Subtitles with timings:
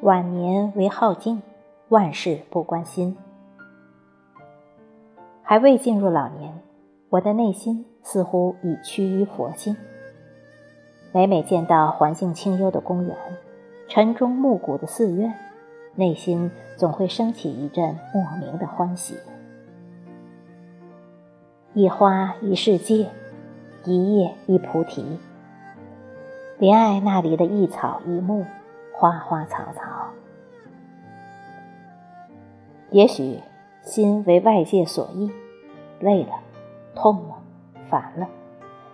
[0.00, 1.42] 晚年为好静，
[1.88, 3.16] 万事不关心。
[5.42, 6.60] 还未进入老年，
[7.08, 9.76] 我的内心似乎已趋于佛性。
[11.12, 13.16] 每每见到环境清幽的公园，
[13.88, 15.34] 晨钟暮鼓的寺院，
[15.96, 19.16] 内心总会升起一阵莫名的欢喜。
[21.74, 23.08] 一花一世界，
[23.84, 25.18] 一叶一菩提。
[26.60, 28.44] 怜爱那里的一草一木，
[28.98, 29.82] 花花草草。
[32.90, 33.38] 也许
[33.80, 35.30] 心为外界所役，
[36.00, 36.32] 累了，
[36.96, 37.36] 痛了，
[37.88, 38.26] 烦了。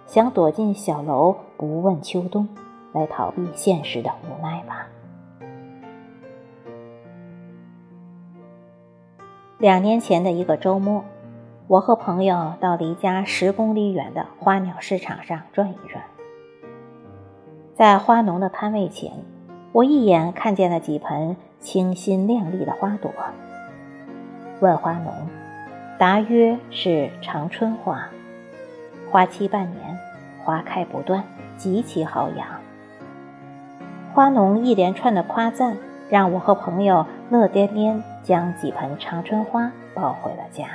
[0.05, 2.47] 想躲进小楼，不问秋冬，
[2.93, 4.89] 来逃避现实的无奈吧。
[9.57, 11.03] 两年前的一个周末，
[11.67, 16.05] 我和朋友到离家十公里远的花鸟市场上转一转。
[17.73, 19.11] 在花农的摊位前，
[19.75, 23.11] 我一眼看见了几盆清新亮丽的花朵。
[24.61, 25.13] 问花农，
[25.99, 28.09] 答曰是长春花。
[29.11, 29.99] 花期半年，
[30.45, 31.25] 花开不断，
[31.57, 32.47] 极其好养。
[34.15, 35.77] 花农一连串的夸赞，
[36.09, 40.67] 让我和朋友乐颠颠将几盆长春花抱回了家。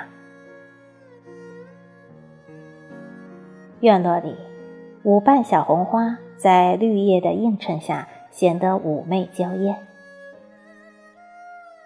[3.80, 4.36] 院落里，
[5.03, 9.75] 五瓣小红花在绿叶的映衬下显得妩媚娇艳。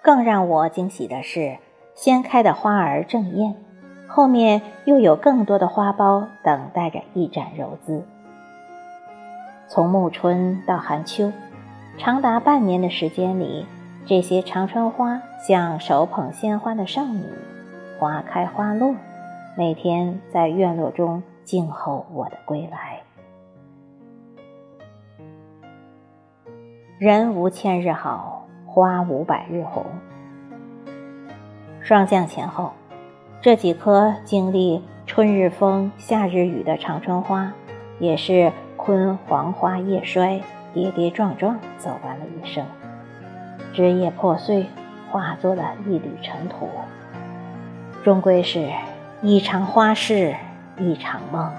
[0.03, 1.57] 更让我惊喜的是，
[1.95, 3.55] 先开的花儿正艳。
[4.07, 8.05] 后面又有更多的花苞等待着一展柔姿。
[9.67, 11.31] 从暮春到寒秋，
[11.97, 13.65] 长达半年的时间里，
[14.05, 17.25] 这些长春花像手捧鲜花的少女，
[17.97, 18.93] 花开花落，
[19.57, 22.99] 每天在院落中静候我的归来。
[27.03, 29.85] 人无千日好，花无百日红。
[31.81, 32.71] 霜降前后。
[33.41, 37.51] 这几棵经历春日风、夏日雨的长春花，
[37.99, 40.41] 也是昆黄花叶衰，
[40.73, 42.65] 跌跌撞撞走完了一生，
[43.73, 44.67] 枝叶破碎，
[45.11, 46.69] 化作了一缕尘土。
[48.01, 48.69] 终归是
[49.21, 50.33] 一场花事，
[50.77, 51.51] 一场梦。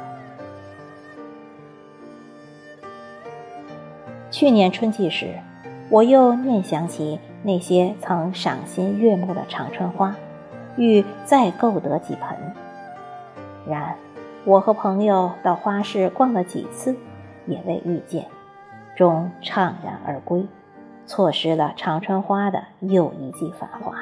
[4.34, 5.32] 去年春季时，
[5.88, 10.16] 我又念想起那些曾赏心悦目的长春花。
[10.76, 12.36] 欲再购得几盆，
[13.64, 13.94] 然
[14.44, 16.96] 我和朋友到花市逛了几次，
[17.46, 18.26] 也未遇见，
[18.96, 20.44] 终怅然而归，
[21.06, 23.94] 错失了长春花的又一季繁华。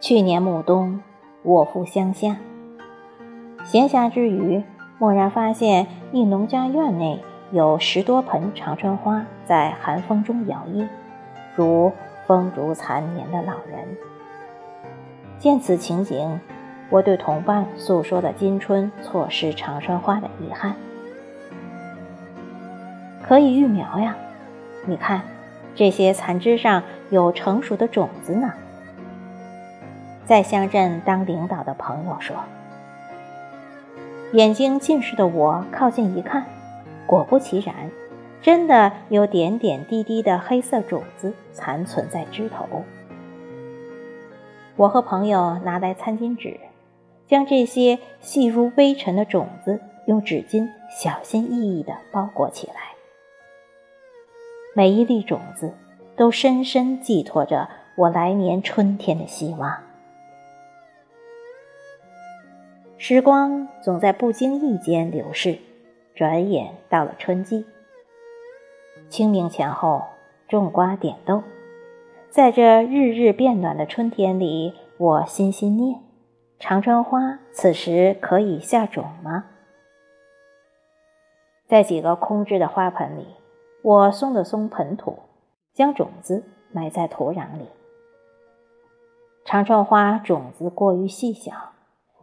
[0.00, 1.00] 去年暮冬，
[1.42, 2.36] 我赴乡下，
[3.64, 4.62] 闲暇之余，
[4.98, 7.22] 蓦然发现一农家院内
[7.52, 10.86] 有十多盆长春花在寒风中摇曳，
[11.54, 11.92] 如。
[12.26, 13.88] 风烛残年的老人，
[15.38, 16.38] 见此情景，
[16.90, 20.74] 我对同伴诉说了今春错失长春花的遗憾。
[23.22, 24.14] 可以育苗呀，
[24.84, 25.22] 你看，
[25.74, 28.52] 这些残枝上有成熟的种子呢。
[30.26, 32.36] 在乡镇当领导的朋友说，
[34.32, 36.44] 眼睛近视的我靠近一看，
[37.06, 37.74] 果不其然。
[38.40, 42.66] 真的有点点滴滴的黑色种子残存在枝头。
[44.76, 46.60] 我和朋友拿来餐巾纸，
[47.26, 52.74] 将这些细如微尘的种子用纸巾小心翼翼地包裹起来。
[54.74, 55.74] 每一粒种子
[56.16, 59.87] 都深深寄托着我来年春天的希望。
[63.00, 65.56] 时光总在不经意间流逝，
[66.16, 67.64] 转眼到了春季。
[69.08, 70.02] 清明前后，
[70.48, 71.44] 种瓜点豆，
[72.28, 76.00] 在这日日变暖的春天里，我心心念：
[76.58, 79.44] 长春花此时可以下种吗？
[81.68, 83.28] 在几个空置的花盆里，
[83.82, 85.16] 我松了松盆土，
[85.72, 86.42] 将种子
[86.72, 87.68] 埋在土壤里。
[89.44, 91.52] 长春花种子过于细小，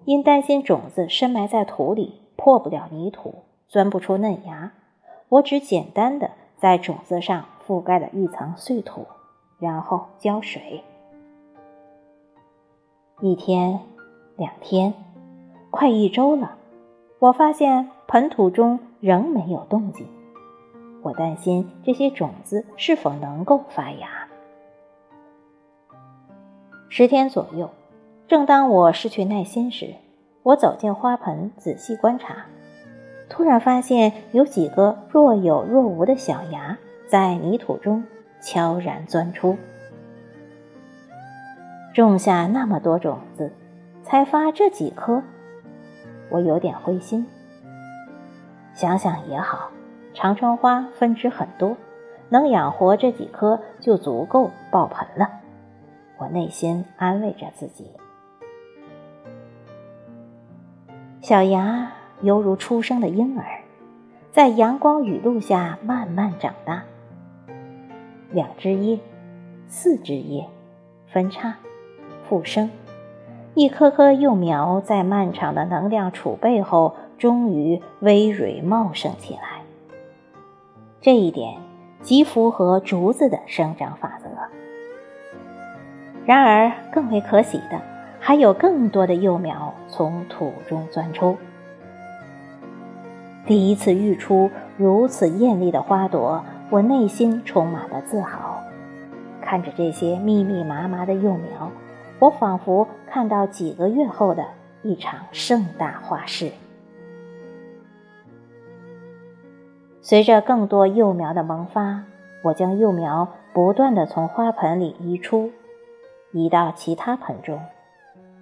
[0.06, 4.72] 因担心种子深埋在土里破不了泥土，钻不出嫩芽，
[5.30, 6.32] 我只简单的。
[6.58, 9.06] 在种子上覆盖了一层碎土，
[9.60, 10.82] 然后浇水。
[13.20, 13.82] 一天，
[14.38, 14.94] 两天，
[15.70, 16.58] 快一周了，
[17.20, 20.08] 我发现盆土中仍没有动静。
[21.04, 24.28] 我担心这些种子是否能够发芽。
[26.88, 27.70] 十天左右，
[28.28, 29.94] 正当我失去耐心时，
[30.42, 32.48] 我走进花盆，仔细观察。
[33.30, 36.78] 突然发现有几个若有若无的小芽
[37.08, 38.04] 在泥土中
[38.42, 39.58] 悄然钻出。
[41.94, 43.54] 种下那么多种子，
[44.04, 45.22] 才发这几颗，
[46.30, 47.28] 我有点灰心。
[48.74, 49.70] 想想也好，
[50.16, 51.78] 长春花分枝很多，
[52.30, 55.30] 能养活这几棵就足够爆盆了。
[56.18, 57.92] 我内心安慰着自己。
[61.28, 61.92] 小芽
[62.22, 63.46] 犹如初生的婴儿，
[64.32, 66.84] 在阳光雨露下慢慢长大。
[68.30, 69.00] 两枝叶，
[69.68, 70.48] 四枝叶，
[71.08, 71.56] 分叉。
[72.30, 72.70] 复生，
[73.56, 79.64] 一棵棵幼苗在漫长的能量储备后，终于葳蕤茂盛起来。
[81.02, 81.58] 这一点
[82.04, 84.30] 极符合竹子的生长法则。
[86.28, 87.82] 然而，更为可喜的，
[88.28, 91.38] 还有更多的幼苗从土中钻出。
[93.46, 98.64] 第一次育出如此艳丽的花朵，我内心充满了自豪。
[99.40, 101.72] 看着这些密密麻麻的幼苗。
[102.18, 104.44] 我仿佛看到几个月后的
[104.82, 106.52] 一场盛大花事。
[110.02, 112.02] 随着更多幼苗的萌发，
[112.42, 115.52] 我将幼苗不断的从花盆里移出，
[116.32, 117.62] 移到其他盆中，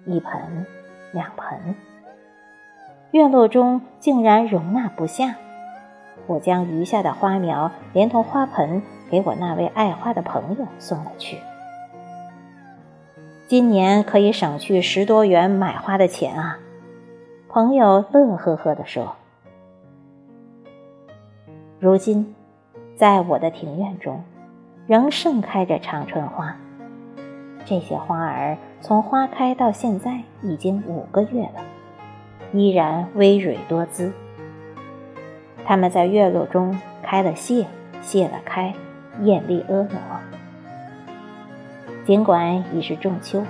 [0.06, 0.66] 一盆，
[1.12, 1.74] 两盆。
[3.12, 5.36] 院落中竟然容纳不下，
[6.26, 11.38] 我将余下的花苗连同花盆给我那位爱花的朋友送了去。
[13.46, 16.58] 今年可以省去十多元买花的钱啊！
[17.48, 19.14] 朋友乐呵呵地说。
[21.78, 22.34] 如今，
[22.96, 24.24] 在我的庭院中，
[24.86, 26.56] 仍盛开着长春花。
[27.64, 31.62] 这些花儿从花开到现在已经五个月了，
[32.52, 34.12] 依然葳蕤多姿。
[35.64, 37.66] 它们在月落中开了谢，
[38.02, 38.74] 谢了开，
[39.22, 40.20] 艳丽婀娜。
[42.04, 43.42] 尽管已是仲秋，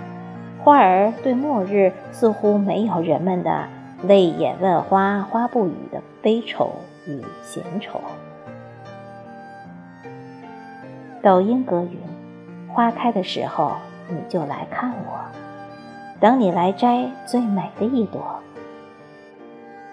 [0.63, 3.67] 花儿对末日似乎没有人们的
[4.07, 6.71] “泪眼问花花不语”的悲愁
[7.09, 8.01] 与闲愁。
[11.21, 11.99] 抖音歌云
[12.73, 13.73] ：“花开的时候
[14.09, 15.21] 你就来看我，
[16.21, 18.21] 等你来摘最美的一朵。”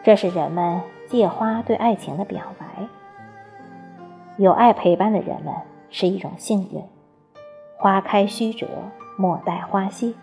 [0.04, 2.66] 这是人们借花对爱情的表白。
[4.38, 5.54] 有爱陪伴的人们
[5.90, 6.84] 是一种幸运。
[7.78, 8.68] 花开须折，
[9.18, 10.14] 莫待花谢。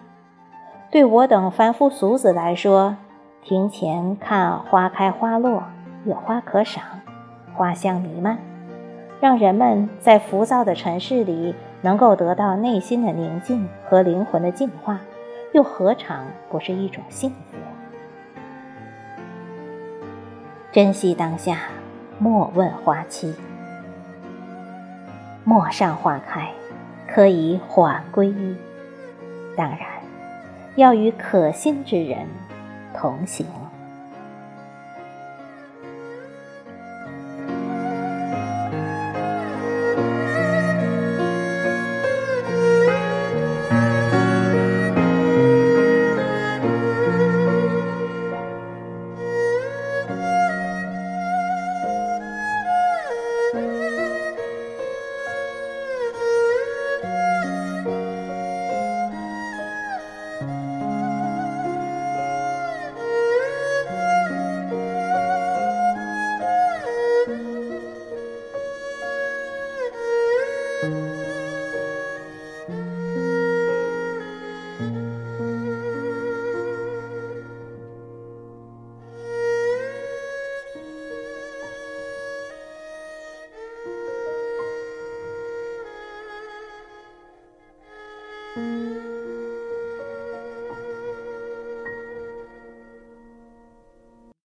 [0.91, 2.97] 对我等凡夫俗子来说，
[3.43, 5.65] 庭前看花开花落，
[6.05, 6.83] 有花可赏，
[7.55, 8.39] 花香弥漫，
[9.21, 15.01] 让人们在浮躁的尘世里能够得到内心的宁静和灵魂的净化，
[15.53, 17.57] 又何尝不是一种幸福？
[20.73, 21.59] 珍惜当下，
[22.19, 23.35] 莫问花期，
[25.45, 26.51] 陌上花开。
[27.11, 28.55] 可以缓归一，
[29.57, 29.81] 当然
[30.77, 32.27] 要与可心之人
[32.95, 33.47] 同行。